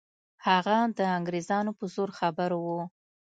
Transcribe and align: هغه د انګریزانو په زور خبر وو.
هغه 0.47 0.77
د 0.97 0.99
انګریزانو 1.17 1.71
په 1.79 1.85
زور 1.93 2.09
خبر 2.19 2.49
وو. 2.63 2.81